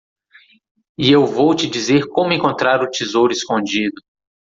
[0.97, 4.01] E eu vou te dizer como encontrar o tesouro escondido.